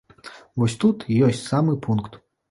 [0.61, 2.17] Вось тут і ёсць самы пункт.